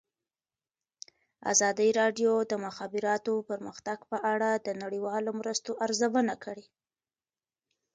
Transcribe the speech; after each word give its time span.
ازادي 1.51 1.89
راډیو 1.99 2.31
د 2.43 2.47
د 2.51 2.53
مخابراتو 2.65 3.33
پرمختګ 3.49 3.99
په 4.11 4.17
اړه 4.33 4.49
د 4.55 4.67
نړیوالو 4.81 5.31
مرستو 5.39 5.71
ارزونه 5.85 6.33
کړې. 6.43 6.65